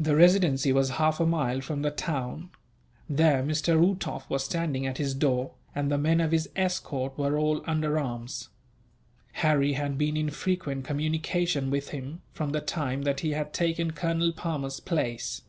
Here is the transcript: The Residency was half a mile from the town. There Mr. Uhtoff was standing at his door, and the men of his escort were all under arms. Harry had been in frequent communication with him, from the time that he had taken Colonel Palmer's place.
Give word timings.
The 0.00 0.16
Residency 0.16 0.72
was 0.72 0.90
half 0.98 1.20
a 1.20 1.24
mile 1.24 1.60
from 1.60 1.82
the 1.82 1.92
town. 1.92 2.50
There 3.08 3.40
Mr. 3.40 3.78
Uhtoff 3.78 4.28
was 4.28 4.42
standing 4.44 4.84
at 4.84 4.98
his 4.98 5.14
door, 5.14 5.52
and 5.76 5.92
the 5.92 5.96
men 5.96 6.20
of 6.20 6.32
his 6.32 6.48
escort 6.56 7.16
were 7.16 7.38
all 7.38 7.62
under 7.64 8.00
arms. 8.00 8.48
Harry 9.34 9.74
had 9.74 9.96
been 9.96 10.16
in 10.16 10.30
frequent 10.30 10.84
communication 10.86 11.70
with 11.70 11.90
him, 11.90 12.20
from 12.32 12.50
the 12.50 12.60
time 12.60 13.02
that 13.02 13.20
he 13.20 13.30
had 13.30 13.52
taken 13.52 13.92
Colonel 13.92 14.32
Palmer's 14.32 14.80
place. 14.80 15.42